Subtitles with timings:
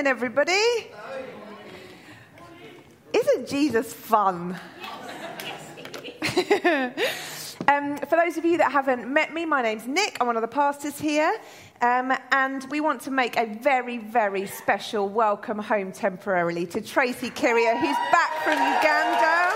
[0.00, 0.86] morning, everybody.
[3.12, 4.58] Isn't Jesus fun?
[7.68, 10.16] um, for those of you that haven't met me, my name's Nick.
[10.18, 11.38] I'm one of the pastors here.
[11.82, 17.28] Um, and we want to make a very, very special welcome home temporarily to Tracy
[17.28, 19.52] Kiria, who's back from Uganda.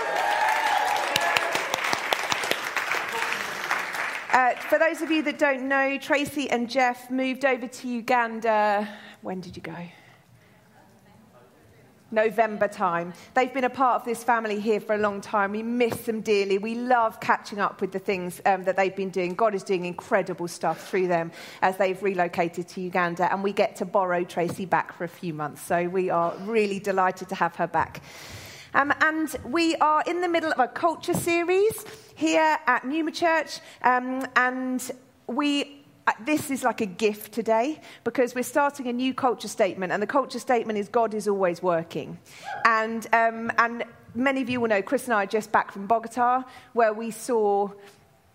[4.31, 8.87] Uh, for those of you that don't know, Tracy and Jeff moved over to Uganda.
[9.23, 9.75] When did you go?
[12.15, 13.13] November time.
[13.35, 15.51] They've been a part of this family here for a long time.
[15.51, 16.57] We miss them dearly.
[16.57, 19.35] We love catching up with the things um, that they've been doing.
[19.35, 23.75] God is doing incredible stuff through them as they've relocated to Uganda, and we get
[23.75, 25.61] to borrow Tracy back for a few months.
[25.61, 28.01] So we are really delighted to have her back.
[28.73, 31.85] Um, and we are in the middle of a culture series
[32.15, 34.91] here at Numa Church, um, and
[35.27, 35.84] we
[36.25, 40.07] this is like a gift today because we're starting a new culture statement, and the
[40.07, 42.17] culture statement is God is always working.
[42.65, 45.87] And, um, and many of you will know Chris and I are just back from
[45.87, 47.69] Bogota, where we saw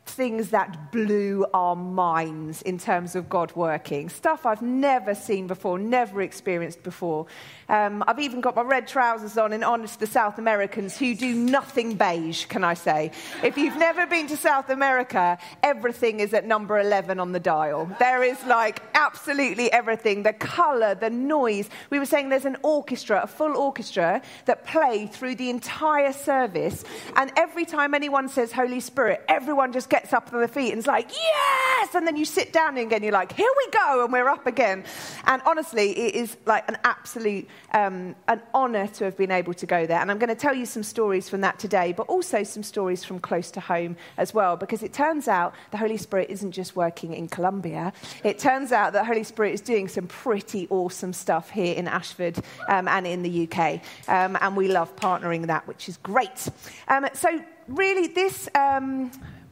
[0.06, 4.09] things that blew our minds in terms of God working.
[4.09, 7.27] Stuff I've never seen before, never experienced before.
[7.69, 11.15] Um, I've even got my red trousers on in honor to the South Americans who
[11.15, 13.12] do nothing beige, can I say?
[13.45, 17.89] If you've never been to South America, everything is at number 11 on the dial.
[17.98, 21.69] There is like absolutely everything the color, the noise.
[21.91, 26.84] We were saying there's an orchestra, a full orchestra, that play through the entire service.
[27.15, 30.78] And every time anyone says Holy Spirit, everyone just gets up on the feet and
[30.78, 31.94] is like, yes!
[31.94, 34.84] And then you sit down again, you're like, here we go, and we're up again.
[35.24, 39.66] And honestly, it is like an absolute um, an honour to have been able to
[39.66, 40.00] go there.
[40.00, 43.04] And I'm going to tell you some stories from that today, but also some stories
[43.04, 46.76] from close to home as well, because it turns out the Holy Spirit isn't just
[46.76, 47.92] working in Colombia.
[48.25, 52.38] It turns out that Holy Spirit is doing some pretty awesome stuff here in Ashford
[52.69, 53.81] um, and in the UK.
[54.09, 56.48] Um, and we love partnering that, which is great.
[56.88, 58.48] Um, so, really, this.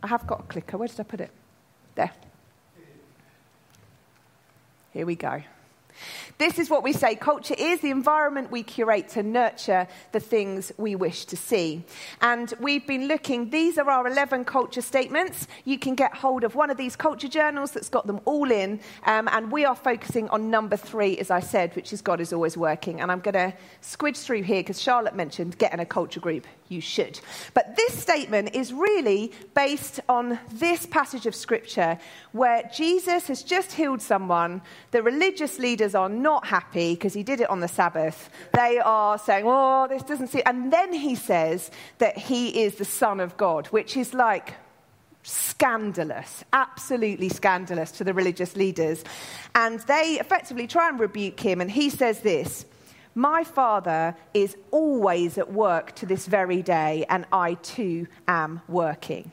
[0.03, 0.77] I have got a clicker.
[0.77, 1.31] Where did I put it?
[1.95, 2.13] There.
[4.93, 5.43] Here we go.
[6.39, 10.71] This is what we say culture is the environment we curate to nurture the things
[10.77, 11.85] we wish to see.
[12.21, 15.49] And we've been looking, these are our 11 culture statements.
[15.65, 18.81] You can get hold of one of these culture journals that's got them all in.
[19.05, 22.33] Um, and we are focusing on number three, as I said, which is God is
[22.33, 23.01] always working.
[23.01, 26.81] And I'm going to squidge through here because Charlotte mentioned getting a culture group you
[26.81, 27.21] should.
[27.55, 31.99] But this statement is really based on this passage of scripture
[32.33, 34.63] where Jesus has just healed someone.
[34.91, 38.31] The religious leaders are not happy because he did it on the Sabbath.
[38.53, 40.43] They are saying, oh, this doesn't seem.
[40.47, 44.55] And then he says that he is the Son of God, which is like
[45.23, 49.05] scandalous, absolutely scandalous to the religious leaders.
[49.55, 51.61] And they effectively try and rebuke him.
[51.61, 52.65] And he says this.
[53.19, 59.33] My Father is always at work to this very day, and I too am working.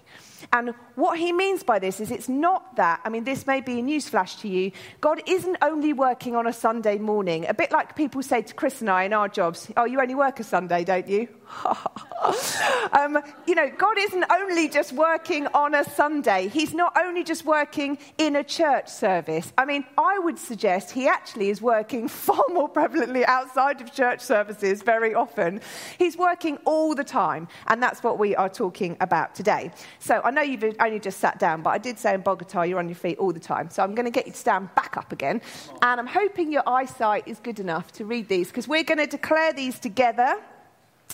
[0.53, 3.79] And what he means by this is it's not that, I mean, this may be
[3.79, 4.71] a newsflash to you.
[5.01, 8.81] God isn't only working on a Sunday morning, a bit like people say to Chris
[8.81, 11.27] and I in our jobs, oh, you only work a Sunday, don't you?
[12.93, 17.45] um, you know, God isn't only just working on a Sunday, He's not only just
[17.45, 19.51] working in a church service.
[19.57, 24.21] I mean, I would suggest He actually is working far more prevalently outside of church
[24.21, 25.61] services very often.
[25.97, 29.71] He's working all the time, and that's what we are talking about today.
[29.99, 32.79] So I know you've only just sat down, but I did say in Bogota you're
[32.79, 33.69] on your feet all the time.
[33.69, 35.41] So I'm going to get you to stand back up again,
[35.81, 39.07] and I'm hoping your eyesight is good enough to read these because we're going to
[39.07, 40.35] declare these together.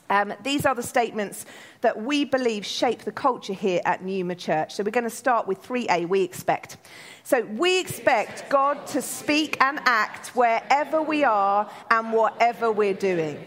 [0.10, 1.46] Um, these are the statements
[1.82, 4.76] that we believe shape the culture here at Numa Church.
[4.76, 6.78] So we're going to start with 3A, we expect.
[7.24, 13.38] So we expect God to speak and act wherever we are and whatever we're doing.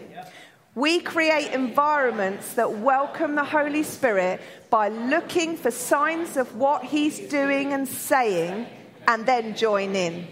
[0.75, 7.17] We create environments that welcome the Holy Spirit by looking for signs of what He's
[7.17, 8.67] doing and saying
[9.07, 10.27] and then join in.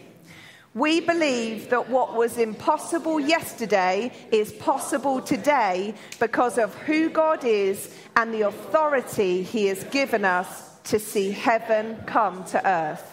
[0.74, 7.96] We believe that what was impossible yesterday is possible today because of who God is
[8.18, 13.13] and the authority He has given us to see heaven come to earth.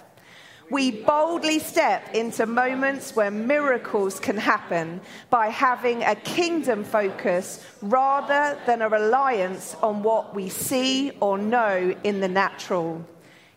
[0.71, 8.59] We boldly step into moments where miracles can happen by having a kingdom focus rather
[8.67, 13.05] than a reliance on what we see or know in the natural.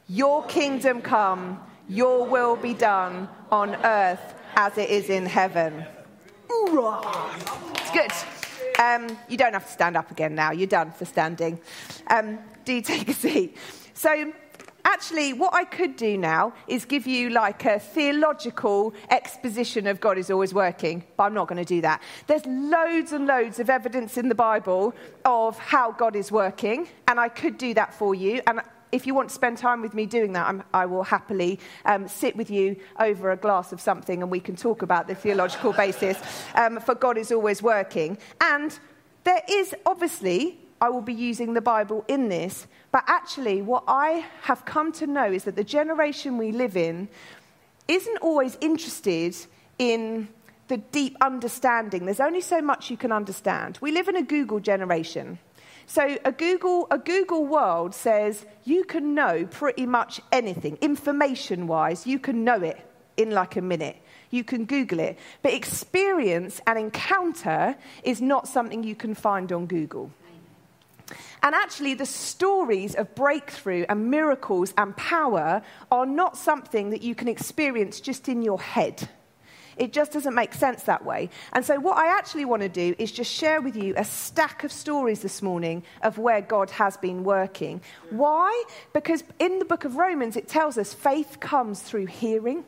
[0.08, 5.86] Your kingdom come your will be done on earth as it is in heaven.
[6.50, 8.12] It's good.
[8.82, 10.52] Um, you don't have to stand up again now.
[10.52, 11.60] You're done for standing.
[12.08, 13.58] Um, do take a seat.
[13.94, 14.34] So,
[14.86, 20.18] actually, what I could do now is give you like a theological exposition of God
[20.18, 22.02] is always working, but I'm not going to do that.
[22.28, 24.94] There's loads and loads of evidence in the Bible
[25.26, 28.42] of how God is working, and I could do that for you.
[28.48, 28.62] And
[28.94, 32.08] if you want to spend time with me doing that, I'm, i will happily um,
[32.08, 35.74] sit with you over a glass of something and we can talk about the theological
[35.84, 36.18] basis
[36.54, 38.18] um, for God is always working.
[38.40, 38.78] And
[39.24, 44.24] there is obviously, I will be using the Bible in this, but actually, what I
[44.44, 47.10] have come to know is that the generation we live in
[47.88, 49.36] isn't always interested
[49.80, 50.28] in
[50.68, 52.06] the deep understanding.
[52.06, 53.80] There's only so much you can understand.
[53.82, 55.40] We live in a Google generation.
[55.88, 60.78] So a Google, a Google world says you can know pretty much anything.
[60.80, 62.80] Information wise, you can know it
[63.18, 63.98] in like a minute.
[64.30, 65.18] You can Google it.
[65.42, 70.12] But experience and encounter is not something you can find on Google.
[71.42, 75.62] And actually, the stories of breakthrough and miracles and power
[75.92, 79.10] are not something that you can experience just in your head.
[79.76, 81.30] It just doesn't make sense that way.
[81.52, 84.64] And so, what I actually want to do is just share with you a stack
[84.64, 87.82] of stories this morning of where God has been working.
[88.10, 88.64] Why?
[88.94, 92.66] Because in the book of Romans, it tells us faith comes through hearing.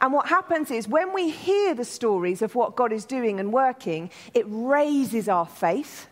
[0.00, 3.52] And what happens is when we hear the stories of what God is doing and
[3.52, 6.08] working, it raises our faith.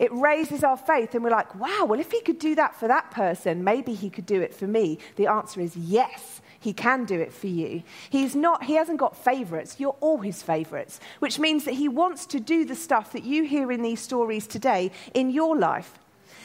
[0.00, 2.88] It raises our faith, and we're like, wow, well, if he could do that for
[2.88, 4.98] that person, maybe he could do it for me.
[5.16, 7.82] The answer is yes he can do it for you.
[8.10, 9.76] He's not, he hasn't got favorites.
[9.78, 13.44] You're all his favorites, which means that he wants to do the stuff that you
[13.44, 15.98] hear in these stories today in your life.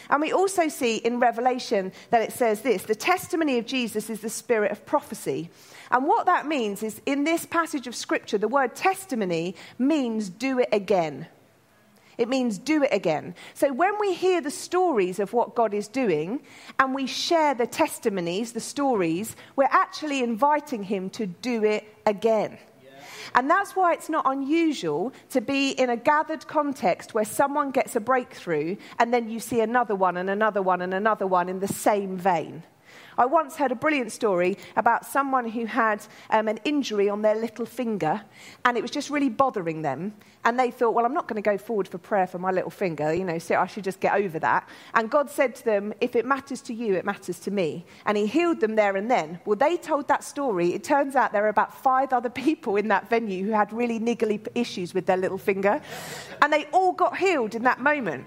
[0.09, 4.21] And we also see in Revelation that it says this the testimony of Jesus is
[4.21, 5.49] the spirit of prophecy.
[5.91, 10.59] And what that means is in this passage of scripture, the word testimony means do
[10.59, 11.27] it again.
[12.17, 13.35] It means do it again.
[13.53, 16.41] So when we hear the stories of what God is doing
[16.79, 22.57] and we share the testimonies, the stories, we're actually inviting Him to do it again.
[23.33, 27.95] And that's why it's not unusual to be in a gathered context where someone gets
[27.95, 31.59] a breakthrough and then you see another one and another one and another one in
[31.59, 32.63] the same vein.
[33.17, 37.35] I once heard a brilliant story about someone who had um, an injury on their
[37.35, 38.21] little finger,
[38.63, 40.13] and it was just really bothering them.
[40.43, 42.69] And they thought, well, I'm not going to go forward for prayer for my little
[42.69, 44.69] finger, you know, so I should just get over that.
[44.93, 47.85] And God said to them, if it matters to you, it matters to me.
[48.05, 49.39] And He healed them there and then.
[49.45, 50.73] Well, they told that story.
[50.73, 53.99] It turns out there were about five other people in that venue who had really
[53.99, 55.81] niggly issues with their little finger,
[56.41, 58.25] and they all got healed in that moment.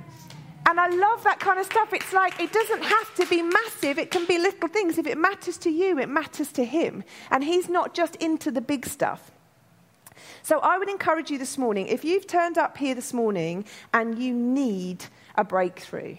[0.69, 1.95] And I love that kind of stuff.
[1.95, 4.99] It's like it doesn't have to be massive, it can be little things.
[4.99, 7.05] If it matters to you, it matters to him.
[7.31, 9.31] And he's not just into the big stuff.
[10.43, 14.19] So I would encourage you this morning if you've turned up here this morning and
[14.19, 15.07] you need
[15.37, 16.19] a breakthrough,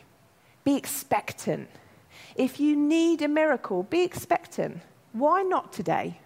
[0.63, 1.69] be expectant.
[2.35, 4.81] If you need a miracle, be expectant.
[5.13, 6.21] Why not today?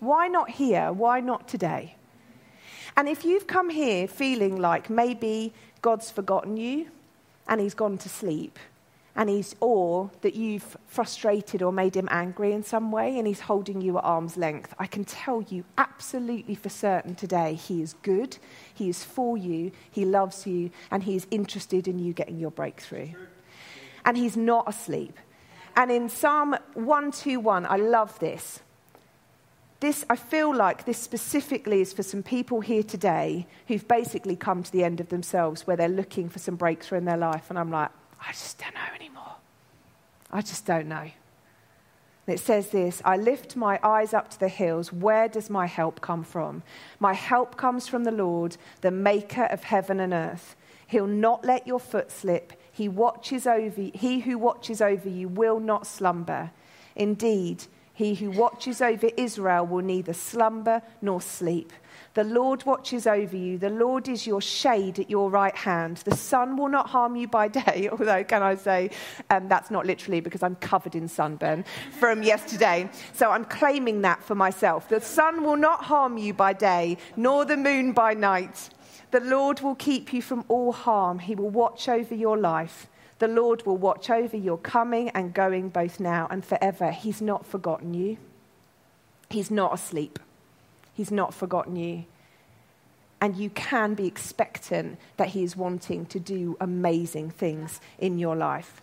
[0.00, 0.92] Why not here?
[0.92, 1.94] Why not today?
[2.96, 6.88] And if you've come here feeling like maybe God's forgotten you,
[7.48, 8.58] and he's gone to sleep.
[9.14, 13.40] And he's or that you've frustrated or made him angry in some way and he's
[13.40, 14.74] holding you at arm's length.
[14.78, 18.38] I can tell you absolutely for certain today he is good
[18.72, 23.10] he is for you he loves you and he's interested in you getting your breakthrough.
[24.06, 25.18] And he's not asleep.
[25.76, 28.60] And in psalm 121 i love this
[29.82, 34.62] this, I feel like this specifically is for some people here today who've basically come
[34.62, 37.50] to the end of themselves where they're looking for some breakthrough in their life.
[37.50, 39.34] And I'm like, I just don't know anymore.
[40.30, 41.10] I just don't know.
[42.26, 44.92] And it says this I lift my eyes up to the hills.
[44.92, 46.62] Where does my help come from?
[47.00, 50.54] My help comes from the Lord, the maker of heaven and earth.
[50.86, 52.52] He'll not let your foot slip.
[52.70, 56.52] He watches over he who watches over you will not slumber.
[56.94, 61.72] Indeed, he who watches over Israel will neither slumber nor sleep.
[62.14, 63.58] The Lord watches over you.
[63.58, 65.98] The Lord is your shade at your right hand.
[65.98, 67.88] The sun will not harm you by day.
[67.90, 68.90] Although, can I say,
[69.30, 71.64] um, that's not literally because I'm covered in sunburn
[71.98, 72.90] from yesterday.
[73.12, 74.88] So I'm claiming that for myself.
[74.88, 78.70] The sun will not harm you by day, nor the moon by night.
[79.10, 81.18] The Lord will keep you from all harm.
[81.18, 82.88] He will watch over your life.
[83.22, 86.90] The Lord will watch over your coming and going both now and forever.
[86.90, 88.16] He's not forgotten you.
[89.30, 90.18] He's not asleep.
[90.92, 92.06] He's not forgotten you.
[93.20, 98.34] And you can be expectant that He is wanting to do amazing things in your
[98.34, 98.81] life.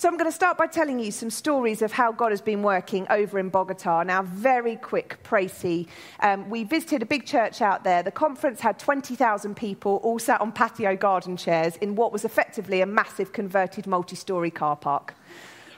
[0.00, 2.62] So, I'm going to start by telling you some stories of how God has been
[2.62, 4.02] working over in Bogota.
[4.02, 5.88] Now, very quick, précis.
[6.20, 8.02] Um, we visited a big church out there.
[8.02, 12.80] The conference had 20,000 people all sat on patio garden chairs in what was effectively
[12.80, 15.12] a massive converted multi story car park.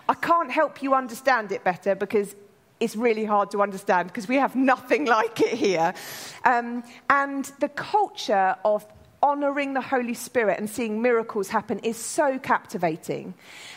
[0.09, 2.37] I can't help you understand it better because
[2.79, 5.95] it's really hard to understand because we have nothing like it here.
[6.45, 8.87] Um, and the culture of
[9.23, 13.35] honoring the Holy Spirit and seeing miracles happen is so captivating.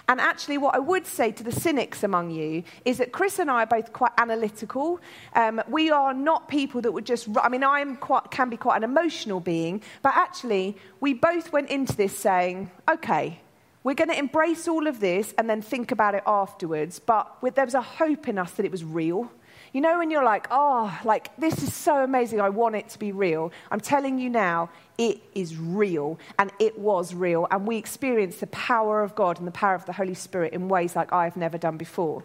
[0.08, 3.52] And actually, what I would say to the cynics among you is that Chris and
[3.52, 5.00] I are both quite analytical.
[5.34, 8.78] Um, we are not people that would just, I mean, I quite, can be quite
[8.78, 13.40] an emotional being, but actually, we both went into this saying, okay,
[13.84, 17.66] we're going to embrace all of this and then think about it afterwards, but there
[17.66, 19.32] was a hope in us that it was real.
[19.76, 22.98] You know, when you're like, oh, like, this is so amazing, I want it to
[22.98, 23.52] be real.
[23.70, 27.46] I'm telling you now, it is real, and it was real.
[27.52, 30.70] And we experienced the power of God and the power of the Holy Spirit in
[30.70, 32.24] ways like I've never done before.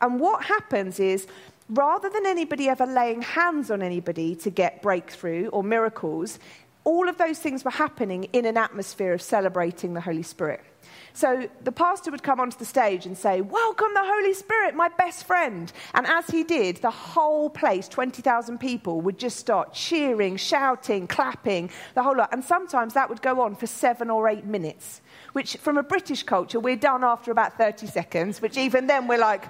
[0.00, 1.26] And what happens is,
[1.68, 6.38] rather than anybody ever laying hands on anybody to get breakthrough or miracles,
[6.84, 10.64] all of those things were happening in an atmosphere of celebrating the Holy Spirit.
[11.16, 14.88] So the pastor would come onto the stage and say, Welcome the Holy Spirit, my
[14.88, 15.72] best friend.
[15.94, 21.70] And as he did, the whole place, 20,000 people, would just start cheering, shouting, clapping,
[21.94, 22.34] the whole lot.
[22.34, 25.00] And sometimes that would go on for seven or eight minutes,
[25.32, 29.16] which from a British culture, we're done after about 30 seconds, which even then we're
[29.16, 29.46] like,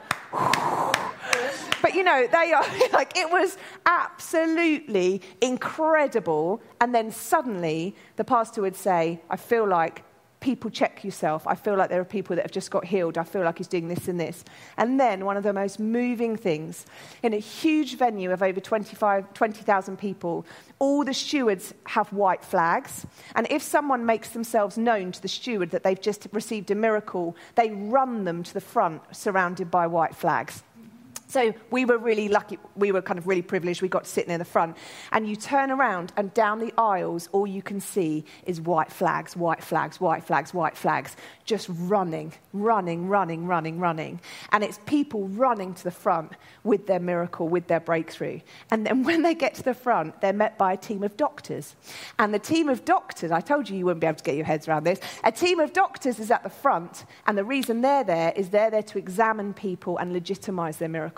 [1.83, 6.63] but you know, they are like, it was absolutely incredible.
[6.81, 10.05] And then suddenly the pastor would say, I feel like
[10.41, 11.47] people check yourself.
[11.47, 13.19] I feel like there are people that have just got healed.
[13.19, 14.45] I feel like he's doing this and this.
[14.77, 16.87] And then one of the most moving things
[17.23, 20.47] in a huge venue of over 20,000 people,
[20.79, 23.07] all the stewards have white flags.
[23.35, 27.35] And if someone makes themselves known to the steward that they've just received a miracle,
[27.55, 30.63] they run them to the front surrounded by white flags.
[31.29, 32.59] So we were really lucky.
[32.77, 33.83] We were kind of really privileged.
[33.83, 34.77] We got to sit near the front.
[35.11, 39.37] And you turn around, and down the aisles, all you can see is white flags,
[39.37, 44.21] white flags, white flags, white flags, just running, running, running, running, running.
[44.53, 48.41] And it's people running to the front with their miracle, with their breakthrough.
[48.71, 51.75] And then when they get to the front, they're met by a team of doctors.
[52.21, 54.45] And the team of doctors, I told you you wouldn't be able to get your
[54.45, 57.05] heads around this, a team of doctors is at the front.
[57.27, 61.16] And the reason they're there is they're there to examine people and legitimize their miracle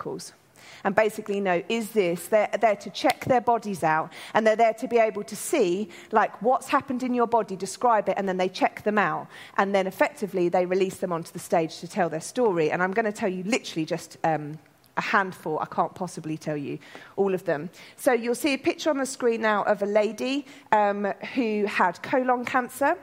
[0.83, 4.73] and basically know is this they're there to check their bodies out and they're there
[4.73, 8.37] to be able to see like what's happened in your body describe it and then
[8.37, 9.27] they check them out
[9.57, 12.91] and then effectively they release them onto the stage to tell their story and i'm
[12.91, 14.57] going to tell you literally just um,
[14.97, 15.57] a handful.
[15.59, 16.77] I can't possibly tell you
[17.15, 17.69] all of them.
[17.95, 22.03] So you'll see a picture on the screen now of a lady um, who had
[22.03, 22.97] colon cancer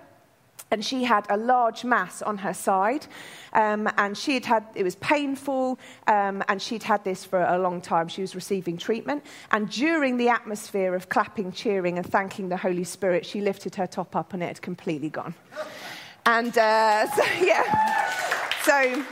[0.70, 3.06] and she had a large mass on her side,
[3.52, 7.58] um, and she had had it was painful, um, and she'd had this for a
[7.58, 8.08] long time.
[8.08, 12.84] She was receiving treatment, and during the atmosphere of clapping, cheering, and thanking the Holy
[12.84, 15.34] Spirit, she lifted her top up, and it had completely gone.
[16.24, 18.10] And uh, so, yeah,
[18.62, 19.04] so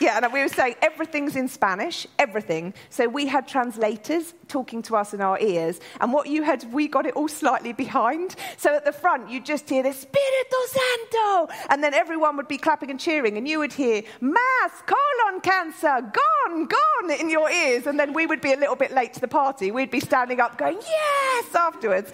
[0.00, 2.74] yeah, and we were saying everything's in Spanish, everything.
[2.90, 6.88] So we had translators talking to us in our ears, and what you had, we
[6.88, 8.36] got it all slightly behind.
[8.56, 12.58] So at the front, you'd just hear the Espíritu Santo, and then everyone would be
[12.58, 17.86] clapping and cheering, and you would hear mass, colon cancer, gone, gone in your ears,
[17.86, 19.70] and then we would be a little bit late to the party.
[19.70, 22.12] We'd be standing up going, yes, afterwards.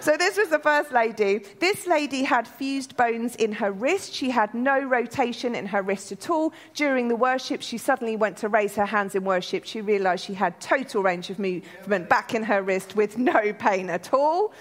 [0.00, 1.38] So this was the first lady.
[1.60, 4.12] This lady had fused bones in her wrist.
[4.12, 6.52] She had no rotation in her wrist at all.
[6.74, 9.64] During the worship, she suddenly went to raise her hands in worship.
[9.64, 13.88] She realized she had total range of movement back in her wrist with no pain
[13.88, 14.52] at all.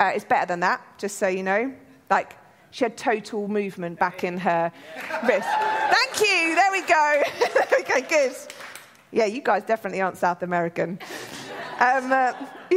[0.00, 1.72] Uh, it's better than that, just so you know.
[2.10, 2.36] Like,
[2.72, 4.72] she had total movement back in her
[5.28, 5.48] wrist.
[5.96, 6.56] Thank you.
[6.56, 7.22] There we go.
[7.80, 8.34] okay, good.
[9.12, 10.98] Yeah, you guys definitely aren't South American.
[11.78, 12.32] Um, uh,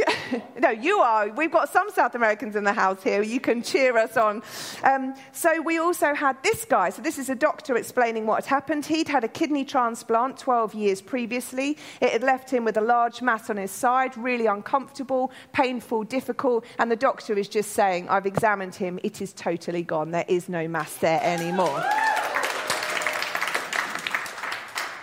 [0.59, 1.29] no, you are.
[1.29, 3.21] We've got some South Americans in the house here.
[3.23, 4.43] You can cheer us on.
[4.83, 6.91] Um, so we also had this guy.
[6.91, 8.85] So this is a doctor explaining what had happened.
[8.85, 11.77] He'd had a kidney transplant 12 years previously.
[11.99, 16.65] It had left him with a large mass on his side, really uncomfortable, painful, difficult.
[16.77, 18.99] And the doctor is just saying, I've examined him.
[19.03, 20.11] It is totally gone.
[20.11, 21.83] There is no mass there anymore.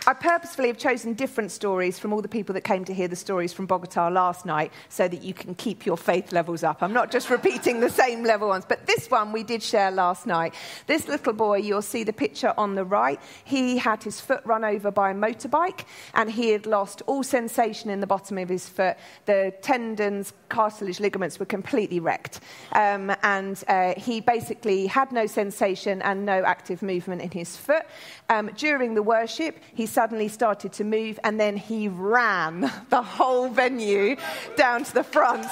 [0.08, 3.14] I purposefully have chosen different stories from all the people that came to hear the
[3.14, 6.82] stories from Bogota last night so that you can keep your faith levels up.
[6.82, 10.26] I'm not just repeating the same level ones, but this one we did share last
[10.26, 10.54] night.
[10.86, 14.64] This little boy, you'll see the picture on the right, he had his foot run
[14.64, 15.84] over by a motorbike
[16.14, 18.96] and he had lost all sensation in the bottom of his foot.
[19.26, 22.40] The tendons, cartilage, ligaments were completely wrecked.
[22.72, 27.82] Um, and uh, he basically had no sensation and no active movement in his foot.
[28.30, 33.48] Um, during the worship, he suddenly started to move, and then he ran the whole
[33.48, 34.14] venue
[34.54, 35.44] down to the front.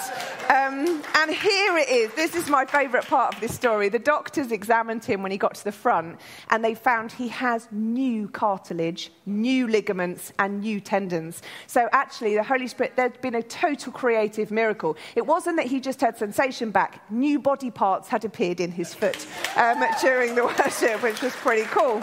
[0.48, 2.14] Um, and here it is.
[2.14, 3.88] This is my favourite part of this story.
[3.88, 7.66] The doctors examined him when he got to the front, and they found he has
[7.72, 11.42] new cartilage, new ligaments, and new tendons.
[11.66, 14.96] So actually, the Holy Spirit, there'd been a total creative miracle.
[15.16, 18.94] It wasn't that he just had sensation back, new body parts had appeared in his
[18.94, 19.26] foot
[19.56, 22.00] um, during the worship, which was pretty cool.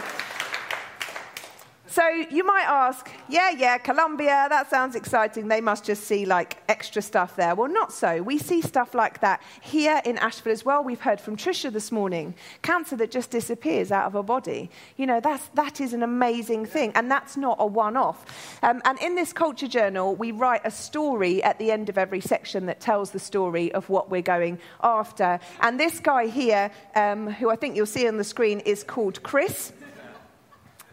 [1.86, 5.48] So you might ask, yeah, yeah, Colombia, that sounds exciting.
[5.48, 7.54] They must just see like extra stuff there.
[7.54, 8.22] Well, not so.
[8.22, 10.82] We see stuff like that here in Ashford as well.
[10.82, 14.70] We've heard from Trisha this morning cancer that just disappears out of her body.
[14.96, 16.90] You know, that's, that is an amazing thing.
[16.94, 18.58] And that's not a one off.
[18.62, 22.20] Um, and in this culture journal, we write a story at the end of every
[22.20, 25.38] section that tells the story of what we're going after.
[25.60, 29.22] And this guy here, um, who I think you'll see on the screen, is called
[29.22, 29.74] Chris.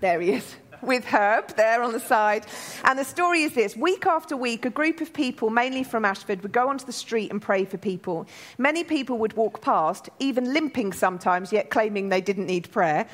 [0.02, 2.46] There he is with Herb there on the side.
[2.84, 6.42] And the story is this week after week, a group of people, mainly from Ashford,
[6.44, 8.28] would go onto the street and pray for people.
[8.58, 13.08] Many people would walk past, even limping sometimes, yet claiming they didn't need prayer.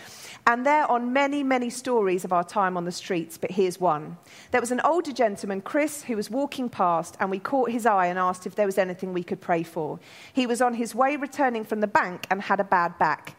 [0.46, 4.18] And there are many, many stories of our time on the streets, but here's one.
[4.52, 8.08] There was an older gentleman, Chris, who was walking past, and we caught his eye
[8.08, 10.00] and asked if there was anything we could pray for.
[10.32, 13.36] He was on his way returning from the bank and had a bad back.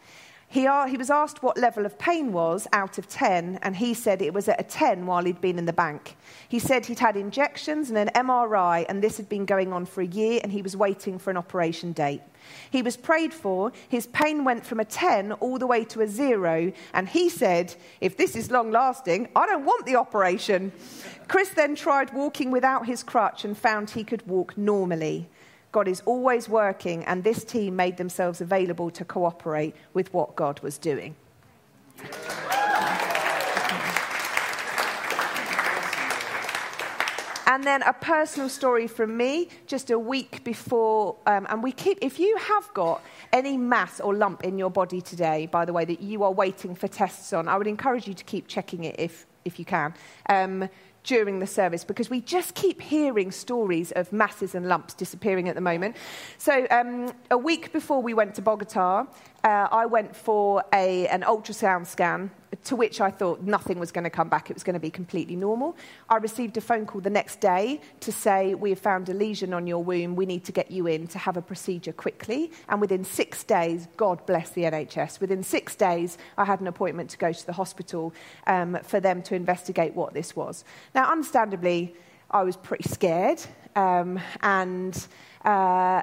[0.51, 4.19] He, he was asked what level of pain was out of 10, and he said
[4.19, 6.17] it was at a 10 while he'd been in the bank.
[6.47, 10.01] He said he'd had injections and an MRI, and this had been going on for
[10.01, 12.21] a year, and he was waiting for an operation date.
[12.71, 16.07] He was prayed for, his pain went from a 10 all the way to a
[16.07, 20.71] 0, and he said, If this is long lasting, I don't want the operation.
[21.27, 25.29] Chris then tried walking without his crutch and found he could walk normally.
[25.71, 30.59] God is always working, and this team made themselves available to cooperate with what God
[30.61, 31.15] was doing.
[37.51, 41.15] And then a personal story from me just a week before.
[41.25, 43.03] Um, and we keep, if you have got
[43.33, 46.75] any mass or lump in your body today, by the way, that you are waiting
[46.75, 49.95] for tests on, I would encourage you to keep checking it if, if you can.
[50.29, 50.69] Um,
[51.03, 55.55] during the service because we just keep hearing stories of masses and lumps disappearing at
[55.55, 55.95] the moment.
[56.37, 59.05] So, um, a week before we went to Bogota,
[59.43, 62.31] uh, I went for a, an ultrasound scan,
[62.63, 64.49] to which I thought nothing was going to come back.
[64.49, 65.77] It was going to be completely normal.
[66.09, 69.53] I received a phone call the next day to say, We have found a lesion
[69.53, 70.15] on your womb.
[70.15, 72.51] We need to get you in to have a procedure quickly.
[72.67, 77.09] And within six days, God bless the NHS, within six days, I had an appointment
[77.11, 78.13] to go to the hospital
[78.47, 80.63] um, for them to investigate what this was.
[80.95, 81.95] Now, understandably,
[82.31, 83.41] I was pretty scared.
[83.75, 85.07] Um, and
[85.45, 86.01] uh,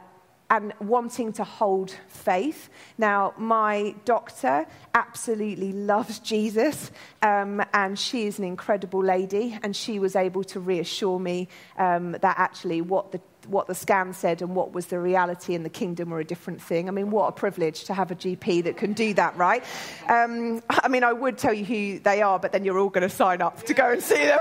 [0.48, 2.68] and wanting to hold faith.
[2.98, 6.90] Now, my doctor absolutely loves Jesus,
[7.22, 12.12] um, and she is an incredible lady, and she was able to reassure me um,
[12.12, 15.68] that actually what the what the scan said and what was the reality in the
[15.70, 16.88] kingdom were a different thing.
[16.88, 19.62] I mean, what a privilege to have a GP that can do that, right?
[20.08, 23.08] Um, I mean, I would tell you who they are, but then you're all going
[23.08, 24.40] to sign up to go and see them.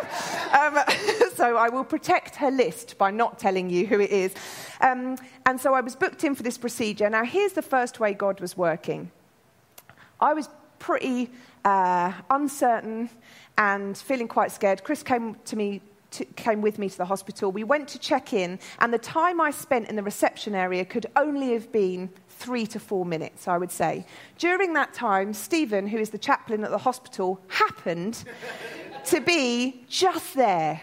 [0.51, 0.79] Um,
[1.35, 4.33] so I will protect her list by not telling you who it is.
[4.81, 7.09] Um, and so I was booked in for this procedure.
[7.09, 9.11] Now, here's the first way God was working
[10.19, 11.29] I was pretty
[11.63, 13.09] uh, uncertain
[13.57, 14.83] and feeling quite scared.
[14.83, 15.81] Chris came to me
[16.15, 17.51] to, came with me to the hospital.
[17.51, 21.05] We went to check in, and the time I spent in the reception area could
[21.15, 24.05] only have been three to four minutes, I would say.
[24.37, 28.23] During that time, Stephen, who is the chaplain at the hospital, happened
[29.05, 30.81] to be just there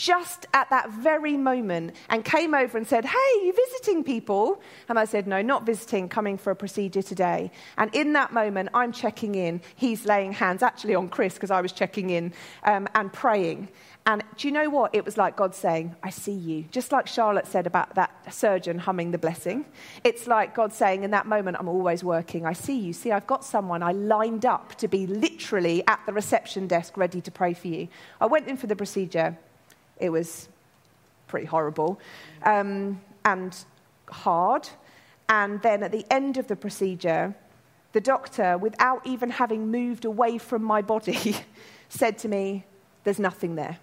[0.00, 4.62] just at that very moment and came over and said, Hey, you visiting people?
[4.88, 7.50] And I said, No, not visiting, coming for a procedure today.
[7.76, 9.60] And in that moment, I'm checking in.
[9.76, 12.32] He's laying hands actually on Chris because I was checking in
[12.64, 13.68] um, and praying.
[14.06, 14.94] And do you know what?
[14.94, 16.64] It was like God saying, I see you.
[16.70, 19.66] Just like Charlotte said about that surgeon humming the blessing.
[20.02, 22.46] It's like God saying, in that moment, I'm always working.
[22.46, 22.94] I see you.
[22.94, 27.20] See, I've got someone I lined up to be literally at the reception desk ready
[27.20, 27.88] to pray for you.
[28.18, 29.36] I went in for the procedure.
[30.00, 30.48] It was
[31.26, 32.00] pretty horrible
[32.42, 33.56] um, and
[34.08, 34.68] hard.
[35.28, 37.34] And then at the end of the procedure,
[37.92, 41.36] the doctor, without even having moved away from my body,
[41.88, 42.64] said to me,
[43.04, 43.78] There's nothing there.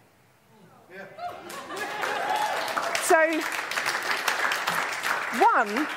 [3.03, 3.41] So,
[5.39, 5.87] one,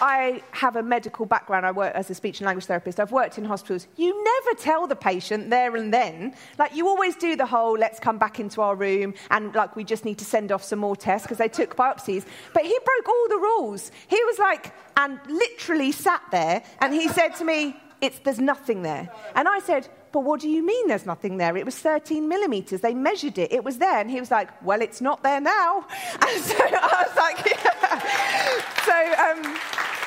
[0.00, 1.66] I, have a medical background.
[1.66, 2.98] I work as a speech and language therapist.
[2.98, 3.86] I've worked in hospitals.
[3.96, 6.34] You never tell the patient there and then.
[6.58, 9.84] Like, you always do the whole, let's come back into our room and, like, we
[9.84, 12.24] just need to send off some more tests because they took biopsies.
[12.54, 13.90] But he broke all the rules.
[14.08, 18.82] He was like, and literally sat there and he said to me, it's, there's nothing
[18.82, 19.08] there.
[19.34, 21.56] And I said, But what do you mean there's nothing there?
[21.56, 22.80] It was 13 millimeters.
[22.80, 23.52] They measured it.
[23.52, 23.98] It was there.
[23.98, 25.86] And he was like, Well, it's not there now.
[26.22, 28.64] And so I was like, Yeah.
[28.88, 29.58] So, um,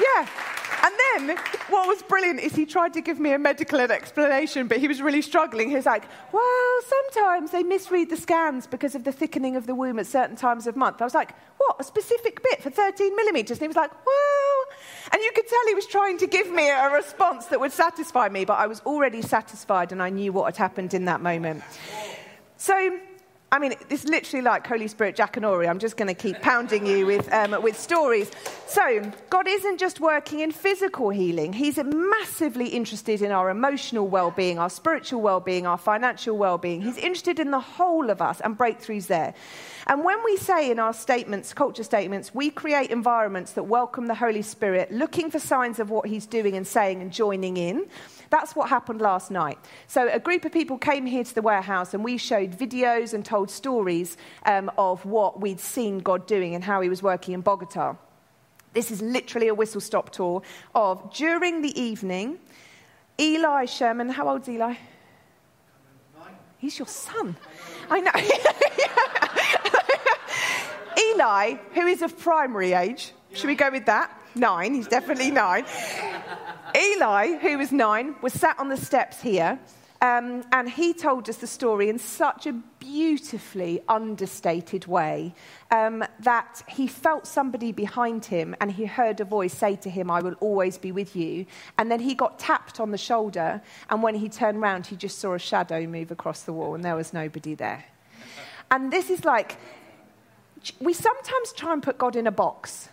[0.01, 0.27] yeah.
[0.83, 1.37] And then
[1.69, 4.99] what was brilliant is he tried to give me a medical explanation, but he was
[4.99, 5.69] really struggling.
[5.69, 9.75] He was like, well, sometimes they misread the scans because of the thickening of the
[9.75, 11.01] womb at certain times of month.
[11.01, 13.57] I was like, what, a specific bit for 13 millimeters?
[13.57, 14.77] And he was like, well,
[15.13, 18.29] and you could tell he was trying to give me a response that would satisfy
[18.29, 21.63] me, but I was already satisfied and I knew what had happened in that moment.
[22.57, 22.99] So
[23.53, 25.69] I mean, it's literally like Holy Spirit Jackanory.
[25.69, 28.31] I'm just going to keep pounding you with, um, with stories.
[28.65, 34.31] So, God isn't just working in physical healing, He's massively interested in our emotional well
[34.31, 36.81] being, our spiritual well being, our financial well being.
[36.81, 39.33] He's interested in the whole of us and breakthroughs there.
[39.91, 44.15] And when we say in our statements, culture statements, we create environments that welcome the
[44.15, 47.87] Holy Spirit, looking for signs of what He's doing and saying and joining in.
[48.29, 49.59] That's what happened last night.
[49.87, 53.25] So, a group of people came here to the warehouse and we showed videos and
[53.25, 57.41] told stories um, of what we'd seen God doing and how He was working in
[57.41, 57.97] Bogota.
[58.71, 60.41] This is literally a whistle stop tour
[60.73, 62.39] of during the evening,
[63.19, 64.75] Eli Sherman, how old's Eli?
[66.59, 67.35] He's your son.
[67.89, 69.27] I know.
[71.21, 74.11] Eli, who is of primary age, should we go with that?
[74.33, 75.65] Nine, he's definitely nine.
[76.75, 79.59] Eli, who was nine, was sat on the steps here,
[80.01, 85.35] um, and he told us the story in such a beautifully understated way
[85.69, 90.09] um, that he felt somebody behind him and he heard a voice say to him,
[90.09, 91.45] I will always be with you.
[91.77, 95.19] And then he got tapped on the shoulder, and when he turned round, he just
[95.19, 97.85] saw a shadow move across the wall, and there was nobody there.
[98.71, 99.57] And this is like,
[100.79, 102.89] we sometimes try and put God in a box.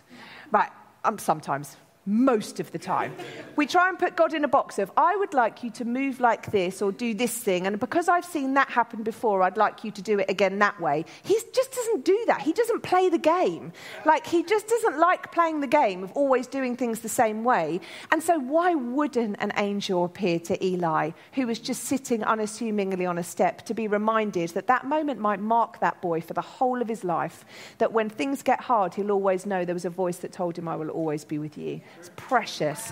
[0.51, 0.69] Right,
[1.03, 3.13] um, sometimes most of the time.
[3.55, 6.19] We try and put God in a box of, I would like you to move
[6.19, 9.83] like this or do this thing, and because I've seen that happen before, I'd like
[9.83, 11.05] you to do it again that way.
[11.23, 12.41] He just doesn't do that.
[12.41, 13.73] He doesn't play the game.
[14.05, 17.79] Like, he just doesn't like playing the game of always doing things the same way.
[18.11, 23.17] And so, why wouldn't an angel appear to Eli, who was just sitting unassumingly on
[23.17, 26.81] a step, to be reminded that that moment might mark that boy for the whole
[26.81, 27.45] of his life?
[27.77, 30.67] That when things get hard, he'll always know there was a voice that told him,
[30.67, 31.81] I will always be with you.
[31.97, 32.91] It's precious.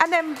[0.00, 0.38] And then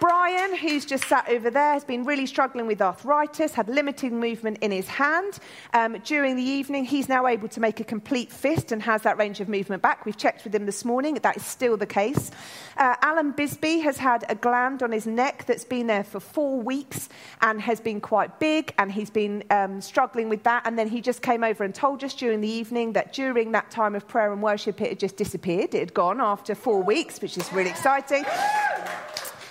[0.00, 4.56] Brian, who's just sat over there, has been really struggling with arthritis, had limited movement
[4.62, 5.38] in his hand.
[5.74, 9.18] Um, during the evening, he's now able to make a complete fist and has that
[9.18, 10.06] range of movement back.
[10.06, 12.30] We've checked with him this morning, that is still the case.
[12.78, 16.62] Uh, Alan Bisbee has had a gland on his neck that's been there for four
[16.62, 17.10] weeks
[17.42, 20.66] and has been quite big, and he's been um, struggling with that.
[20.66, 23.70] And then he just came over and told us during the evening that during that
[23.70, 25.74] time of prayer and worship, it had just disappeared.
[25.74, 28.24] It had gone after four weeks, which is really exciting.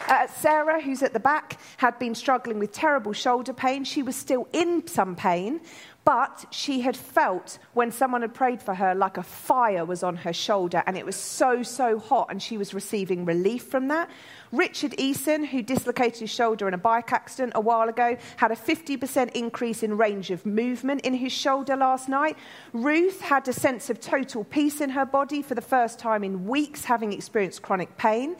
[0.09, 3.83] Uh, Sarah, who's at the back, had been struggling with terrible shoulder pain.
[3.83, 5.61] She was still in some pain,
[6.03, 10.15] but she had felt when someone had prayed for her like a fire was on
[10.15, 14.09] her shoulder and it was so, so hot, and she was receiving relief from that.
[14.51, 18.55] Richard Eason, who dislocated his shoulder in a bike accident a while ago, had a
[18.55, 22.35] 50% increase in range of movement in his shoulder last night.
[22.73, 26.47] Ruth had a sense of total peace in her body for the first time in
[26.47, 28.35] weeks, having experienced chronic pain.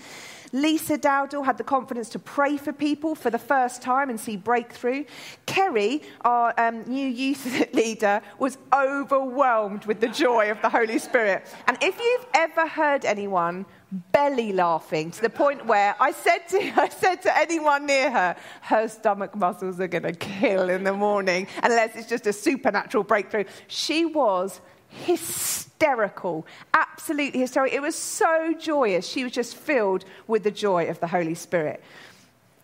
[0.52, 4.36] Lisa Dowdle had the confidence to pray for people for the first time and see
[4.36, 5.06] breakthrough.
[5.46, 11.48] Kerry, our um, new youth leader, was overwhelmed with the joy of the Holy Spirit.
[11.68, 13.66] And if you've ever heard anyone
[14.12, 18.36] belly laughing to the point where I said to, I said to anyone near her,
[18.62, 23.04] her stomach muscles are going to kill in the morning unless it's just a supernatural
[23.04, 23.46] breakthrough.
[23.68, 27.76] She was hysterical, absolutely hysterical.
[27.76, 29.08] It was so joyous.
[29.08, 31.82] She was just filled with the joy of the Holy Spirit.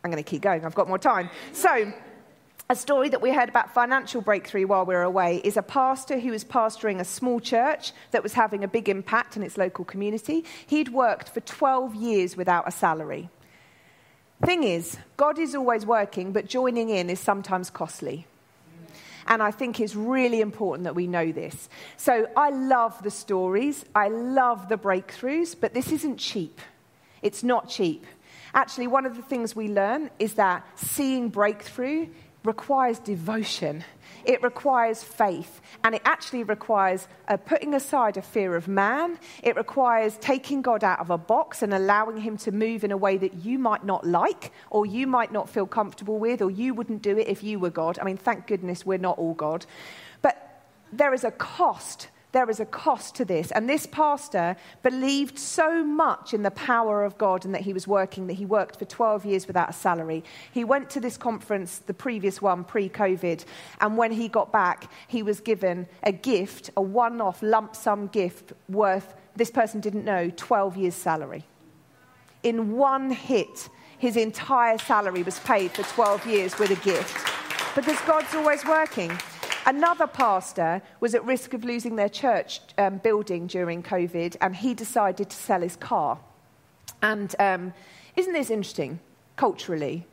[0.04, 1.30] I'm going to keep going, I've got more time.
[1.52, 1.92] So,
[2.68, 6.18] a story that we heard about financial breakthrough while we were away is a pastor
[6.18, 9.86] who was pastoring a small church that was having a big impact in its local
[9.86, 10.44] community.
[10.66, 13.30] He'd worked for 12 years without a salary.
[14.44, 18.26] Thing is, God is always working, but joining in is sometimes costly.
[19.28, 21.70] And I think it's really important that we know this.
[21.98, 26.62] So I love the stories, I love the breakthroughs, but this isn't cheap.
[27.22, 28.06] It's not cheap.
[28.54, 32.08] Actually, one of the things we learn is that seeing breakthrough
[32.44, 33.84] requires devotion.
[34.26, 35.62] It requires faith.
[35.84, 39.20] And it actually requires uh, putting aside a fear of man.
[39.44, 42.98] It requires taking God out of a box and allowing him to move in a
[42.98, 46.74] way that you might not like, or you might not feel comfortable with, or you
[46.74, 48.00] wouldn't do it if you were God.
[48.00, 49.66] I mean, thank goodness we're not all God.
[50.22, 53.50] But there is a cost there is a cost to this.
[53.52, 57.88] And this pastor believed so much in the power of God and that he was
[57.88, 60.22] working that he worked for 12 years without a salary.
[60.52, 63.46] He went to this conference, the previous one, pre COVID,
[63.80, 68.08] and when he got back, he was given a gift, a one off lump sum
[68.08, 71.46] gift worth, this person didn't know, 12 years' salary.
[72.44, 77.16] In one hit, his entire salary was paid for 12 years with a gift
[77.76, 79.18] because God's always working.
[79.68, 84.76] Another pastor was at risk of losing their church um, building during COVID, and he
[84.76, 86.20] decided to sell his car.
[87.02, 87.74] And um,
[88.16, 89.00] isn't this interesting,
[89.36, 90.06] culturally?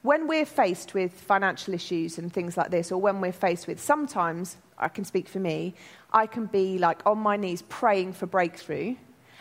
[0.00, 3.82] When we're faced with financial issues and things like this, or when we're faced with,
[3.82, 5.74] sometimes, I can speak for me,
[6.12, 8.96] I can be like on my knees praying for breakthrough.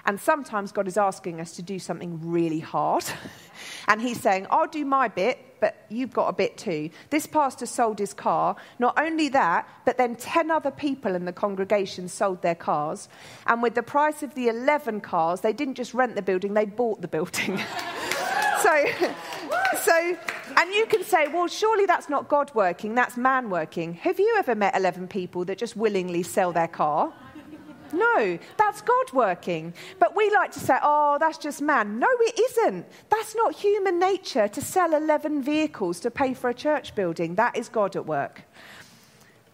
[0.05, 3.05] And sometimes God is asking us to do something really hard.
[3.87, 6.89] and He's saying, I'll do my bit, but you've got a bit too.
[7.09, 8.55] This pastor sold his car.
[8.79, 13.09] Not only that, but then 10 other people in the congregation sold their cars.
[13.47, 16.65] And with the price of the 11 cars, they didn't just rent the building, they
[16.65, 17.57] bought the building.
[18.61, 18.85] so,
[19.81, 20.17] so,
[20.57, 23.93] and you can say, well, surely that's not God working, that's man working.
[23.95, 27.13] Have you ever met 11 people that just willingly sell their car?
[27.93, 29.73] No, that's God working.
[29.99, 31.99] But we like to say, oh, that's just man.
[31.99, 32.85] No, it isn't.
[33.09, 37.35] That's not human nature to sell 11 vehicles to pay for a church building.
[37.35, 38.43] That is God at work.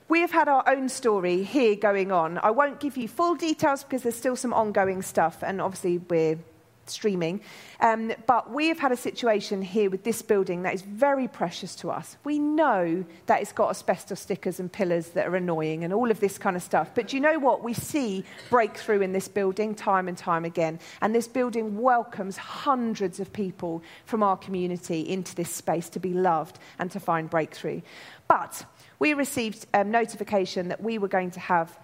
[0.10, 2.38] We have had our own story here going on.
[2.39, 6.38] I won't give you full details because there's still some ongoing stuff, and obviously we're
[6.86, 7.41] streaming.
[7.80, 11.76] Um, but we have had a situation here with this building that is very precious
[11.78, 12.17] to us.
[12.24, 16.20] We know that it's got asbestos stickers and pillars that are annoying and all of
[16.20, 16.91] this kind of stuff.
[16.94, 17.63] But do you know what?
[17.63, 20.80] We see breakthrough in this building time and time again.
[21.02, 26.13] And this building welcomes hundreds of people from our community into this space to be
[26.13, 27.82] loved and to find breakthrough.
[28.28, 28.65] But
[29.00, 31.80] we received a notification that we were going to have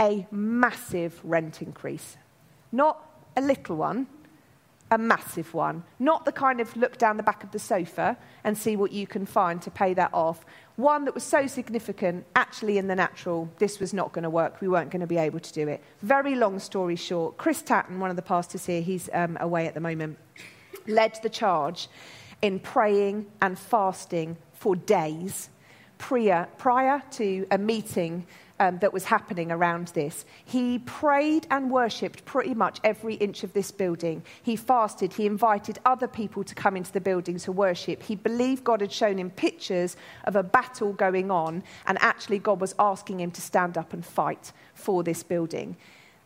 [0.00, 2.16] a massive rent increase.
[2.72, 3.04] Not
[3.36, 4.06] a little one,
[4.90, 5.84] a massive one.
[5.98, 9.06] Not the kind of look down the back of the sofa and see what you
[9.06, 10.44] can find to pay that off.
[10.76, 14.60] One that was so significant, actually, in the natural, this was not going to work.
[14.60, 15.82] We weren't going to be able to do it.
[16.02, 19.74] Very long story short, Chris Tatton, one of the pastors here, he's um, away at
[19.74, 20.18] the moment,
[20.86, 21.88] led the charge
[22.42, 25.50] in praying and fasting for days
[25.98, 28.26] prior, prior to a meeting
[28.60, 30.24] um, that was happening around this.
[30.44, 34.22] He prayed and worshipped pretty much every inch of this building.
[34.42, 35.14] He fasted.
[35.14, 38.02] He invited other people to come into the building to worship.
[38.02, 42.60] He believed God had shown him pictures of a battle going on, and actually, God
[42.60, 45.76] was asking him to stand up and fight for this building.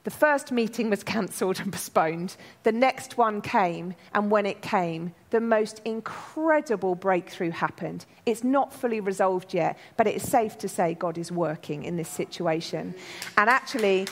[0.05, 2.37] The first meeting was cancelled and postponed.
[2.63, 8.05] The next one came, and when it came, the most incredible breakthrough happened.
[8.27, 11.97] It's not fully resolved yet, but it is safe to say God is working in
[11.97, 12.95] this situation.
[13.39, 14.07] And actually,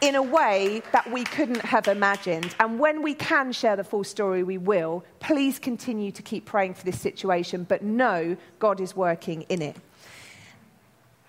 [0.00, 2.54] in a way that we couldn't have imagined.
[2.60, 5.04] And when we can share the full story, we will.
[5.20, 9.76] Please continue to keep praying for this situation, but know God is working in it.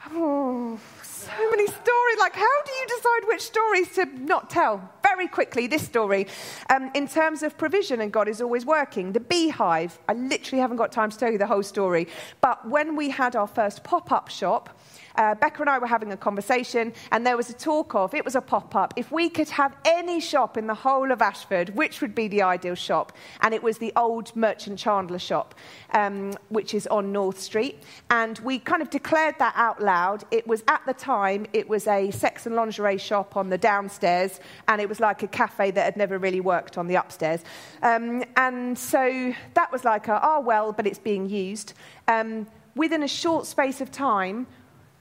[0.10, 0.80] Oh,
[1.28, 2.18] so many stories.
[2.20, 4.90] Like, how do you decide which stories to not tell?
[5.04, 6.28] Very quickly, this story.
[6.70, 9.12] Um, in terms of provision, and God is always working.
[9.12, 12.08] The beehive, I literally haven't got time to tell you the whole story.
[12.42, 14.77] But when we had our first pop up shop,
[15.18, 18.24] uh, Becca and I were having a conversation, and there was a talk of it
[18.24, 18.94] was a pop up.
[18.96, 22.42] If we could have any shop in the whole of Ashford, which would be the
[22.44, 23.14] ideal shop?
[23.42, 25.56] And it was the old Merchant Chandler shop,
[25.92, 27.84] um, which is on North Street.
[28.10, 30.24] And we kind of declared that out loud.
[30.32, 34.40] It was at the time, it was a sex and lingerie shop on the downstairs,
[34.68, 37.42] and it was like a cafe that had never really worked on the upstairs.
[37.82, 41.74] Um, and so that was like, a, oh, well, but it's being used.
[42.08, 44.48] Um, within a short space of time,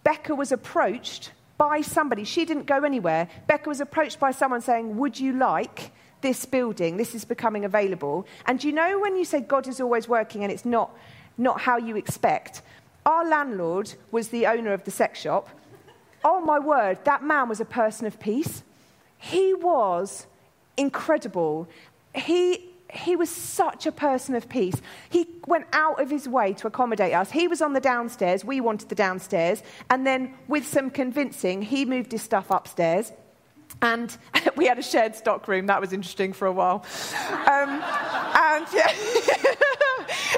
[0.06, 2.22] Becca was approached by somebody.
[2.22, 3.28] She didn't go anywhere.
[3.48, 5.90] Becca was approached by someone saying, Would you like
[6.20, 6.96] this building?
[6.96, 8.24] This is becoming available.
[8.46, 10.96] And you know when you say God is always working and it's not,
[11.36, 12.62] not how you expect?
[13.04, 15.48] Our landlord was the owner of the sex shop.
[16.24, 18.62] Oh my word, that man was a person of peace.
[19.18, 20.28] He was
[20.76, 21.66] incredible.
[22.14, 24.80] He he was such a person of peace.
[25.10, 27.30] He went out of his way to accommodate us.
[27.30, 31.84] He was on the downstairs, we wanted the downstairs, and then with some convincing, he
[31.84, 33.12] moved his stuff upstairs.
[33.82, 34.16] And
[34.56, 35.66] we had a shared stock room.
[35.66, 36.84] That was interesting for a while.
[37.46, 38.92] Um, and yeah,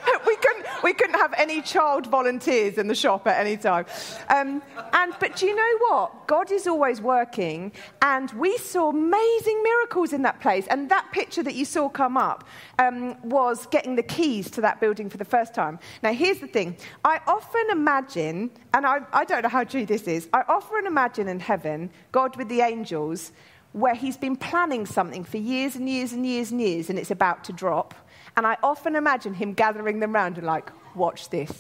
[0.83, 3.87] we couldn't, have any child volunteers in the shop at any time.
[4.29, 4.63] Um,
[4.93, 6.27] and, but do you know what?
[6.27, 10.67] God is always working, and we saw amazing miracles in that place.
[10.69, 12.45] And that picture that you saw come up
[12.79, 15.79] um, was getting the keys to that building for the first time.
[16.03, 20.03] Now, here's the thing I often imagine, and I, I don't know how true this
[20.03, 23.33] is, I often imagine in heaven God with the angels
[23.73, 27.11] where he's been planning something for years and years and years and years, and it's
[27.11, 27.95] about to drop.
[28.37, 31.53] And I often imagine him gathering them round and like, watch this.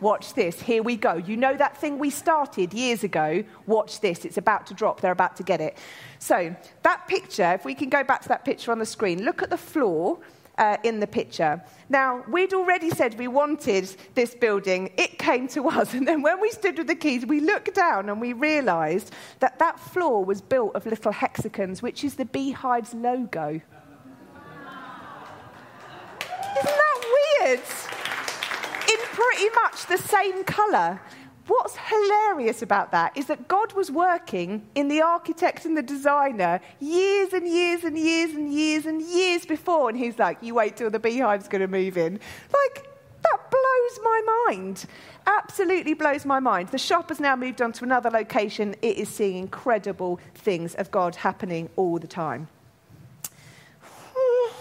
[0.00, 0.60] Watch this.
[0.60, 1.14] Here we go.
[1.14, 3.44] You know that thing we started years ago?
[3.66, 4.24] Watch this.
[4.24, 5.02] It's about to drop.
[5.02, 5.76] They're about to get it.
[6.18, 9.42] So, that picture, if we can go back to that picture on the screen, look
[9.42, 10.18] at the floor
[10.60, 11.60] uh, in the picture.
[11.88, 14.92] Now, we'd already said we wanted this building.
[14.98, 15.94] It came to us.
[15.94, 19.58] And then when we stood with the keys, we looked down and we realized that
[19.58, 23.60] that floor was built of little hexagons, which is the beehive's logo.
[26.58, 27.00] Isn't that
[27.40, 27.60] weird?
[28.90, 31.00] In pretty much the same colour
[31.50, 36.60] what's hilarious about that is that God was working in the architect and the designer
[36.78, 39.88] years and years and years and years and years before.
[39.88, 42.20] And he's like, you wait till the beehive's going to move in.
[42.52, 42.86] Like,
[43.22, 44.86] that blows my mind.
[45.26, 46.68] Absolutely blows my mind.
[46.68, 48.76] The shop has now moved on to another location.
[48.80, 52.46] It is seeing incredible things of God happening all the time.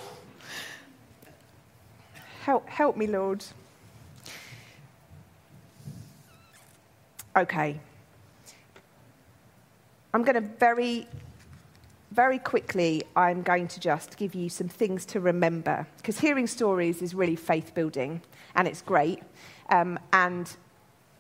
[2.42, 3.46] help, help me, Lord.
[7.40, 7.80] Okay.
[10.14, 11.08] I'm going to very,
[12.12, 15.88] very quickly, I'm going to just give you some things to remember.
[15.96, 18.22] Because hearing stories is really faith building,
[18.56, 19.24] and it's great.
[19.70, 20.54] Um, and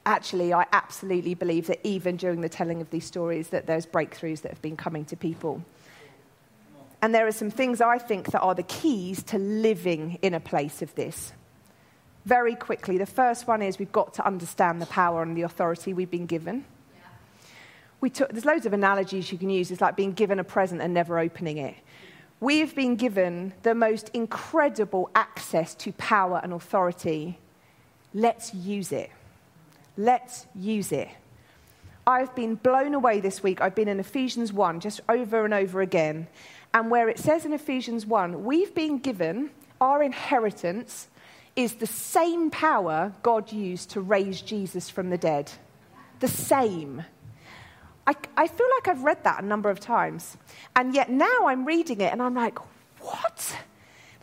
[0.05, 4.41] actually, I absolutely believe that even during the telling of these stories, that there's breakthroughs
[4.41, 5.63] that have been coming to people.
[7.01, 10.41] And there are some things I think that are the keys to living in a
[10.41, 11.31] place of this
[12.25, 12.97] very quickly.
[12.97, 16.25] The first one is we've got to understand the power and the authority we've been
[16.25, 16.65] given.
[18.01, 19.71] We took, there's loads of analogies you can use.
[19.71, 21.75] It's like being given a present and never opening it.
[22.39, 27.37] We've been given the most incredible access to power and authority.
[28.13, 29.09] Let's use it.
[29.97, 31.09] Let's use it.
[32.07, 33.59] I've been blown away this week.
[33.59, 36.27] I've been in Ephesians 1 just over and over again.
[36.73, 39.49] And where it says in Ephesians 1, we've been given
[39.81, 41.09] our inheritance
[41.59, 45.51] is the same power God used to raise Jesus from the dead.
[46.21, 47.03] The same.
[48.07, 50.37] I, I feel like I've read that a number of times.
[50.77, 52.59] And yet now I'm reading it and I'm like,
[53.01, 53.57] what?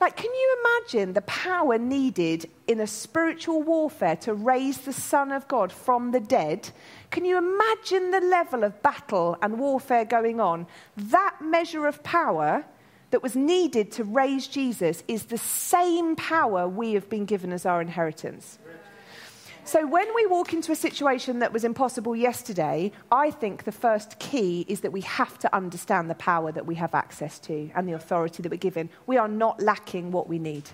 [0.00, 5.30] Like, can you imagine the power needed in a spiritual warfare to raise the Son
[5.30, 6.70] of God from the dead?
[7.10, 10.66] Can you imagine the level of battle and warfare going on?
[10.96, 12.64] That measure of power
[13.10, 17.64] that was needed to raise Jesus is the same power we have been given as
[17.64, 18.58] our inheritance.
[19.64, 24.16] So, when we walk into a situation that was impossible yesterday, I think the first
[24.20, 27.88] key is that we have to understand the power that we have access to and
[27.88, 28.88] the authority that we're given.
[29.06, 30.70] We are not lacking what we need.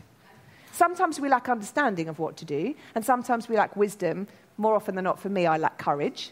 [0.73, 4.27] Sometimes we lack understanding of what to do, and sometimes we lack wisdom.
[4.59, 6.31] More often than not, for me, I lack courage.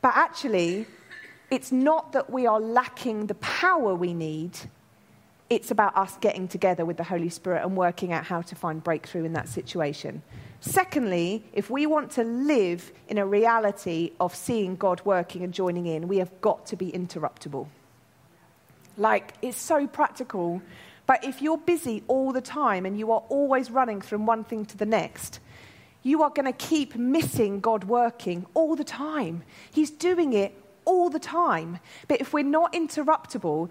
[0.00, 0.86] But actually,
[1.50, 4.56] it's not that we are lacking the power we need,
[5.50, 8.82] it's about us getting together with the Holy Spirit and working out how to find
[8.82, 10.22] breakthrough in that situation.
[10.60, 15.86] Secondly, if we want to live in a reality of seeing God working and joining
[15.86, 17.66] in, we have got to be interruptible.
[18.96, 20.62] Like, it's so practical.
[21.06, 24.64] But if you're busy all the time and you are always running from one thing
[24.66, 25.40] to the next,
[26.04, 29.42] you are going to keep missing God working all the time.
[29.72, 31.78] He's doing it all the time.
[32.06, 33.70] But if we're not interruptible,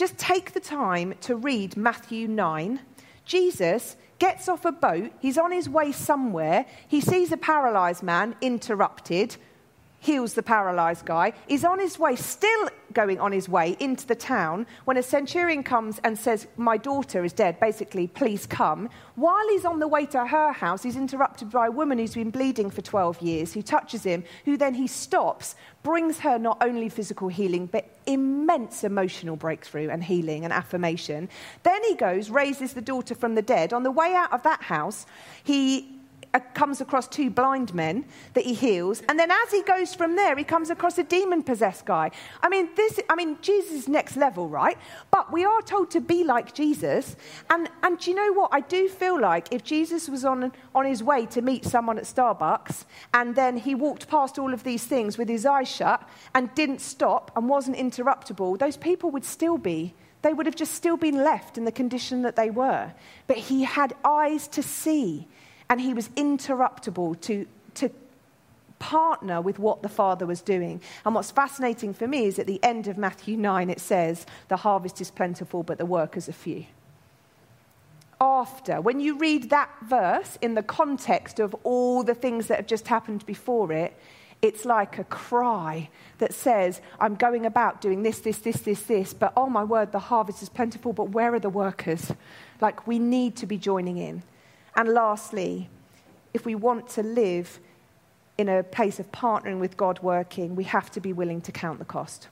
[0.00, 2.80] just take the time to read Matthew 9.
[3.26, 8.34] Jesus gets off a boat, he's on his way somewhere, he sees a paralyzed man
[8.40, 9.36] interrupted,
[10.00, 14.14] heals the paralyzed guy, is on his way, still going on his way into the
[14.14, 18.88] town, when a centurion comes and says, My daughter is dead, basically, please come.
[19.14, 22.30] While he's on the way to her house, he's interrupted by a woman who's been
[22.30, 26.88] bleeding for 12 years, who touches him, who then he stops, brings her not only
[26.88, 31.28] physical healing, but immense emotional breakthrough and healing and affirmation.
[31.62, 33.72] Then he goes, raises the daughter from the dead.
[33.72, 35.06] On the way out of that house,
[35.44, 35.99] he
[36.32, 40.16] uh, comes across two blind men that he heals, and then as he goes from
[40.16, 42.10] there, he comes across a demon possessed guy.
[42.42, 44.78] I mean, this, I mean, Jesus is next level, right?
[45.10, 47.16] But we are told to be like Jesus.
[47.48, 48.50] And, and do you know what?
[48.52, 52.04] I do feel like if Jesus was on, on his way to meet someone at
[52.04, 56.54] Starbucks, and then he walked past all of these things with his eyes shut and
[56.54, 60.96] didn't stop and wasn't interruptible, those people would still be they would have just still
[60.96, 62.92] been left in the condition that they were.
[63.26, 65.26] But he had eyes to see
[65.70, 67.90] and he was interruptible to, to
[68.80, 70.80] partner with what the Father was doing.
[71.06, 74.56] And what's fascinating for me is at the end of Matthew 9, it says, The
[74.56, 76.66] harvest is plentiful, but the workers are few.
[78.20, 82.66] After, when you read that verse in the context of all the things that have
[82.66, 83.96] just happened before it,
[84.42, 89.14] it's like a cry that says, I'm going about doing this, this, this, this, this,
[89.14, 92.12] but oh my word, the harvest is plentiful, but where are the workers?
[92.60, 94.22] Like, we need to be joining in.
[94.76, 95.68] And lastly,
[96.32, 97.58] if we want to live
[98.38, 101.78] in a place of partnering with God working, we have to be willing to count
[101.78, 102.28] the cost.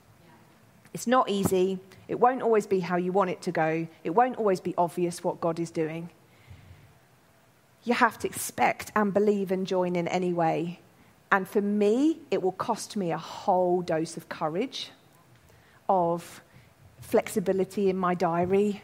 [0.95, 1.79] It's not easy.
[2.09, 3.87] It won't always be how you want it to go.
[4.05, 6.11] It won't always be obvious what God is doing.
[7.85, 10.81] You have to expect and believe and join in anyway.
[11.31, 14.91] And for me, it will cost me a whole dose of courage,
[15.89, 16.43] of
[17.01, 18.83] flexibility in my diary,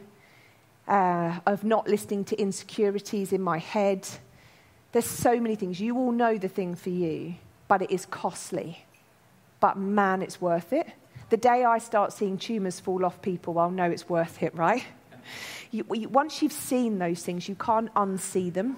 [0.89, 4.07] uh, of not listening to insecurities in my head.
[4.93, 5.80] There's so many things.
[5.80, 7.35] You all know the thing for you,
[7.68, 8.85] but it is costly.
[9.61, 10.87] But man, it's worth it.
[11.30, 14.85] The day I start seeing tumours fall off people, I'll know it's worth it, right?
[15.70, 18.76] You, once you've seen those things, you can't unsee them,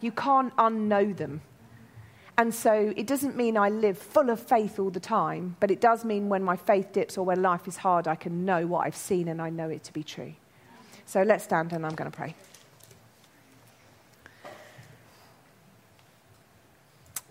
[0.00, 1.40] you can't unknow them.
[2.36, 5.80] And so it doesn't mean I live full of faith all the time, but it
[5.80, 8.86] does mean when my faith dips or when life is hard, I can know what
[8.86, 10.34] I've seen and I know it to be true.
[11.10, 12.36] So let's stand and I'm going to pray.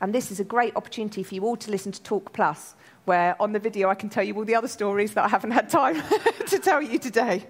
[0.02, 2.76] And this is a great opportunity for you all to listen to Talk Plus,
[3.06, 5.52] where on the video I can tell you all the other stories that I haven't
[5.52, 5.96] had time
[6.48, 7.48] to tell you today.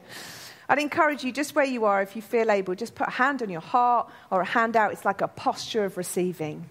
[0.68, 3.42] I'd encourage you, just where you are, if you feel able, just put a hand
[3.42, 4.92] on your heart or a hand out.
[4.92, 6.70] It's like a posture of receiving.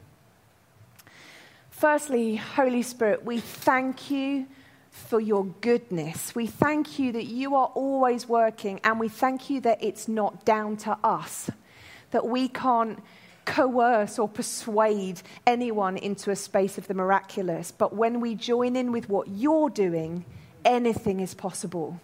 [1.71, 4.47] Firstly, Holy Spirit, we thank you
[4.91, 6.35] for your goodness.
[6.35, 10.45] We thank you that you are always working, and we thank you that it's not
[10.45, 11.51] down to us,
[12.11, 13.03] that we can't
[13.45, 17.73] coerce or persuade anyone into a space of the miraculous.
[17.73, 20.25] But when we join in with what you're doing,
[20.65, 22.01] anything is possible.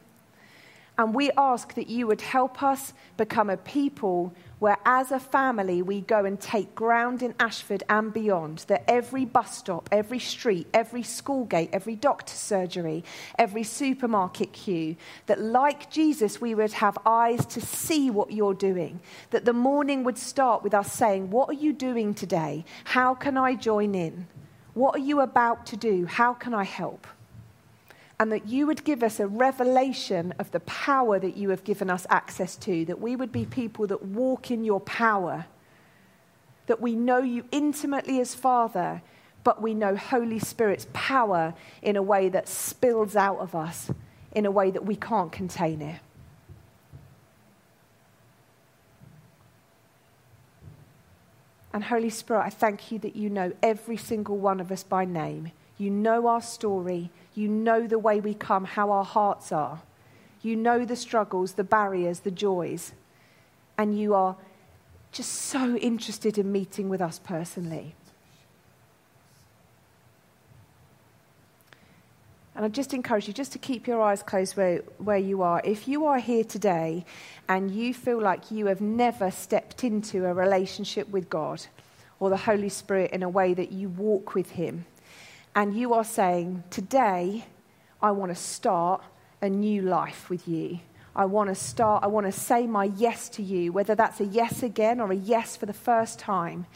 [0.96, 5.82] And we ask that you would help us become a people where, as a family,
[5.82, 8.58] we go and take ground in Ashford and beyond.
[8.68, 13.02] That every bus stop, every street, every school gate, every doctor's surgery,
[13.36, 14.94] every supermarket queue,
[15.26, 19.00] that like Jesus, we would have eyes to see what you're doing.
[19.30, 22.64] That the morning would start with us saying, What are you doing today?
[22.84, 24.28] How can I join in?
[24.74, 26.06] What are you about to do?
[26.06, 27.08] How can I help?
[28.24, 31.90] And that you would give us a revelation of the power that you have given
[31.90, 35.44] us access to, that we would be people that walk in your power,
[36.64, 39.02] that we know you intimately as Father,
[39.42, 41.52] but we know Holy Spirit's power
[41.82, 43.90] in a way that spills out of us
[44.34, 46.00] in a way that we can't contain it.
[51.74, 55.04] And Holy Spirit, I thank you that you know every single one of us by
[55.04, 55.52] name.
[55.76, 57.10] You know our story.
[57.34, 59.82] You know the way we come, how our hearts are.
[60.42, 62.92] You know the struggles, the barriers, the joys.
[63.76, 64.36] And you are
[65.10, 67.94] just so interested in meeting with us personally.
[72.54, 75.60] And I just encourage you just to keep your eyes closed where, where you are.
[75.64, 77.04] If you are here today
[77.48, 81.66] and you feel like you have never stepped into a relationship with God
[82.20, 84.84] or the Holy Spirit in a way that you walk with Him,
[85.54, 87.44] and you are saying, Today,
[88.02, 89.02] I want to start
[89.40, 90.80] a new life with you.
[91.16, 94.24] I want to start, I want to say my yes to you, whether that's a
[94.24, 96.66] yes again or a yes for the first time.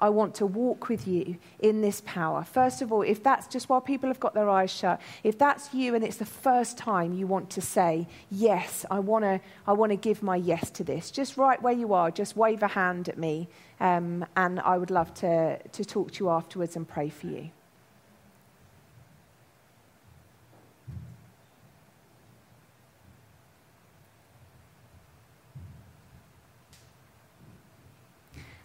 [0.00, 2.44] I want to walk with you in this power.
[2.44, 5.74] First of all, if that's just while people have got their eyes shut, if that's
[5.74, 9.72] you and it's the first time you want to say, Yes, I want to, I
[9.72, 12.68] want to give my yes to this, just right where you are, just wave a
[12.68, 13.48] hand at me,
[13.80, 17.50] um, and I would love to, to talk to you afterwards and pray for you.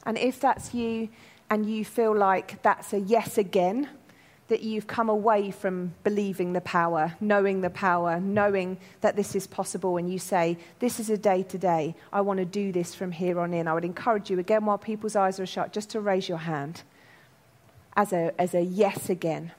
[0.05, 1.09] And if that's you
[1.49, 3.89] and you feel like that's a yes again,
[4.49, 9.47] that you've come away from believing the power, knowing the power, knowing that this is
[9.47, 11.95] possible, and you say, This is a day to day.
[12.11, 13.67] I want to do this from here on in.
[13.67, 16.83] I would encourage you, again, while people's eyes are shut, just to raise your hand
[17.95, 19.51] as a, as a yes again.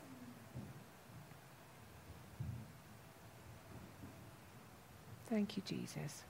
[5.30, 6.22] Thank you, Jesus.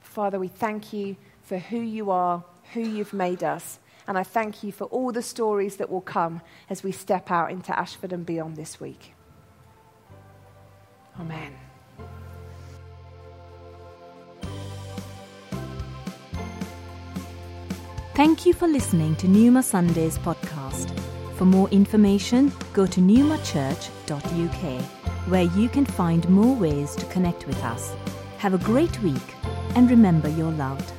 [0.00, 2.42] Father, we thank you for who you are
[2.72, 3.78] who you've made us.
[4.06, 7.50] And I thank you for all the stories that will come as we step out
[7.50, 9.14] into Ashford and beyond this week.
[11.18, 11.54] Amen.
[18.14, 20.96] Thank you for listening to Newma Sundays podcast.
[21.36, 24.82] For more information, go to newmachurch.uk,
[25.28, 27.92] where you can find more ways to connect with us.
[28.38, 29.34] Have a great week
[29.74, 30.92] and remember you're loved.